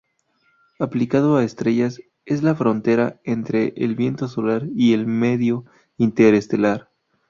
[0.79, 5.65] Aplicado a estrellas, es la frontera entre el viento solar y el medio
[5.99, 6.89] interestelar.